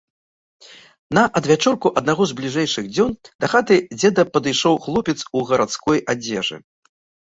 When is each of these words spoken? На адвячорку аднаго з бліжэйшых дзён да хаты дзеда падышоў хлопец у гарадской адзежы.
На 1.17 1.25
адвячорку 1.39 1.91
аднаго 2.01 2.23
з 2.33 2.39
бліжэйшых 2.41 2.89
дзён 2.95 3.11
да 3.41 3.53
хаты 3.55 3.75
дзеда 3.99 4.21
падышоў 4.35 4.83
хлопец 4.89 5.19
у 5.37 5.49
гарадской 5.55 6.07
адзежы. 6.13 6.57